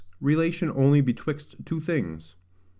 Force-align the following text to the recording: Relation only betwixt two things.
Relation 0.19 0.71
only 0.71 0.99
betwixt 0.99 1.55
two 1.63 1.79
things. 1.79 2.33